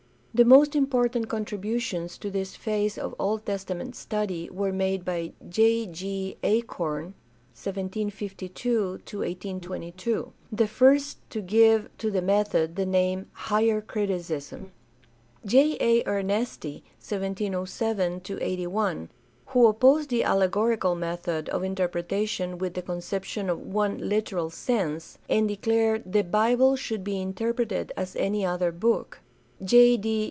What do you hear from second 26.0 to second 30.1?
"the Bible should be interpreted as any other book"; J.